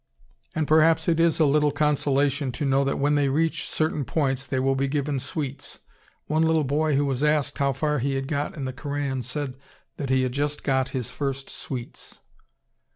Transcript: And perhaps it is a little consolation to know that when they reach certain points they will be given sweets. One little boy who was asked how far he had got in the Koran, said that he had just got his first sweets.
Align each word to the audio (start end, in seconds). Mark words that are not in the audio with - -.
And 0.55 0.67
perhaps 0.67 1.07
it 1.07 1.19
is 1.19 1.39
a 1.39 1.45
little 1.45 1.69
consolation 1.69 2.51
to 2.53 2.65
know 2.65 2.83
that 2.83 2.97
when 2.97 3.13
they 3.13 3.29
reach 3.29 3.69
certain 3.69 4.03
points 4.03 4.47
they 4.47 4.59
will 4.59 4.73
be 4.73 4.87
given 4.87 5.19
sweets. 5.19 5.77
One 6.25 6.41
little 6.41 6.63
boy 6.63 6.95
who 6.95 7.05
was 7.05 7.23
asked 7.23 7.59
how 7.59 7.73
far 7.73 7.99
he 7.99 8.15
had 8.15 8.27
got 8.27 8.55
in 8.55 8.65
the 8.65 8.73
Koran, 8.73 9.21
said 9.21 9.57
that 9.97 10.09
he 10.09 10.23
had 10.23 10.31
just 10.31 10.63
got 10.63 10.89
his 10.89 11.11
first 11.11 11.51
sweets. 11.51 12.19